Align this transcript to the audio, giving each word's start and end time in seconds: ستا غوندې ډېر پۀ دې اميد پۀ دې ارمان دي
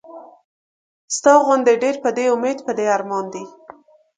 ستا 1.15 1.33
غوندې 1.45 1.73
ډېر 1.83 1.95
پۀ 2.03 2.09
دې 2.17 2.25
اميد 2.35 2.59
پۀ 2.65 2.73
دې 2.77 2.85
ارمان 2.95 3.25
دي 3.33 3.43